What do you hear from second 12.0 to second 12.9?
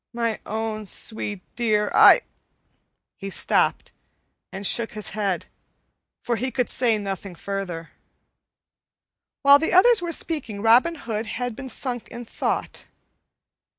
in thought.